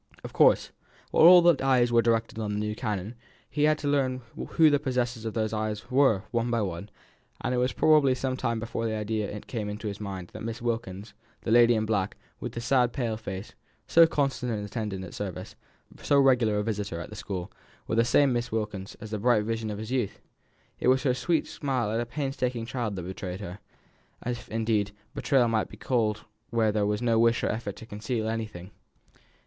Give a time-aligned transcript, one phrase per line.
[0.23, 0.71] Of course,
[1.11, 3.13] while all eyes were directed on the new canon,
[3.47, 6.89] he had to learn who the possessors of those eyes were one by one;
[7.41, 10.59] and it was probably some time before the idea came into his mind that Miss
[10.59, 13.53] Wilkins, the lady in black, with the sad pale face,
[13.85, 15.55] so constant an attendant at service,
[16.01, 17.51] so regular a visitor at the school,
[17.85, 20.19] was the same Miss Wilkins as the bright vision of his youth.
[20.79, 23.59] It was her sweet smile at a painstaking child that betrayed her
[24.25, 27.85] if, indeed, betrayal it might be called where there was no wish or effort to
[27.85, 28.71] conceal anything.